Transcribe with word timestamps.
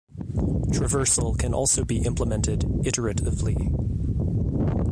Traversal 0.73 1.37
can 1.37 1.53
also 1.53 1.85
be 1.85 1.99
implemented 2.01 2.61
iteratively. 2.61 3.69